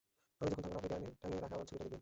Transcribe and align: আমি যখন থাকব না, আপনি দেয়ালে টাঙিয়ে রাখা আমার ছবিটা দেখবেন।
আমি 0.41 0.51
যখন 0.57 0.71
থাকব 0.75 0.85
না, 0.91 0.95
আপনি 0.99 1.05
দেয়ালে 1.05 1.09
টাঙিয়ে 1.21 1.41
রাখা 1.43 1.55
আমার 1.55 1.67
ছবিটা 1.69 1.75
দেখবেন। 1.81 1.89